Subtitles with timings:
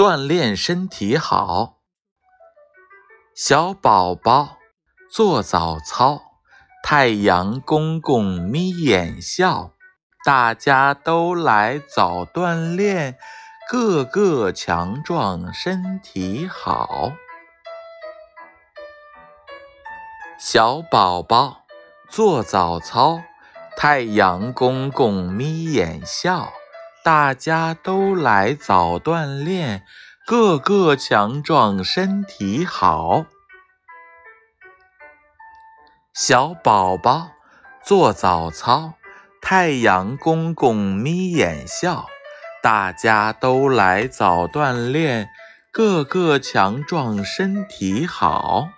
[0.00, 1.80] 锻炼身体好。
[3.34, 4.56] 小宝宝
[5.12, 6.22] 做早操，
[6.82, 9.72] 太阳公公眯眼笑，
[10.24, 13.18] 大家都来早锻炼，
[13.70, 17.12] 个个强壮身体好。
[20.38, 21.66] 小宝宝
[22.08, 23.20] 做早操，
[23.76, 26.50] 太阳公公眯眼笑。
[27.02, 29.82] 大家都来早锻炼，
[30.26, 33.24] 个个强壮身体好。
[36.12, 37.30] 小宝宝
[37.82, 38.92] 做早操，
[39.40, 42.06] 太阳公公眯眼笑。
[42.62, 45.30] 大家都来早锻炼，
[45.72, 48.68] 个个强壮身体好。